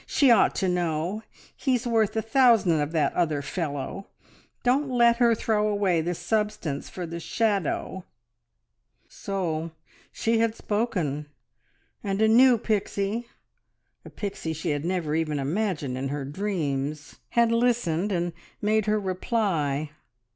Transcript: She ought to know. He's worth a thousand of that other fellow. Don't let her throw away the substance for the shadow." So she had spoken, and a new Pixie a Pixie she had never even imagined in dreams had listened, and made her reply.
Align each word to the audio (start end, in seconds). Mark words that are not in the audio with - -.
She 0.07 0.31
ought 0.31 0.55
to 0.55 0.67
know. 0.67 1.21
He's 1.55 1.85
worth 1.85 2.15
a 2.15 2.23
thousand 2.23 2.79
of 2.81 2.91
that 2.91 3.13
other 3.13 3.43
fellow. 3.43 4.07
Don't 4.63 4.89
let 4.89 5.17
her 5.17 5.35
throw 5.35 5.67
away 5.67 6.01
the 6.01 6.15
substance 6.15 6.89
for 6.89 7.05
the 7.05 7.19
shadow." 7.19 8.03
So 9.07 9.69
she 10.11 10.39
had 10.39 10.55
spoken, 10.55 11.27
and 12.03 12.19
a 12.19 12.27
new 12.27 12.57
Pixie 12.57 13.27
a 14.03 14.09
Pixie 14.09 14.53
she 14.53 14.71
had 14.71 14.83
never 14.85 15.13
even 15.13 15.37
imagined 15.37 15.95
in 15.95 16.09
dreams 16.31 17.17
had 17.29 17.51
listened, 17.51 18.11
and 18.11 18.33
made 18.59 18.87
her 18.87 18.99
reply. 18.99 19.91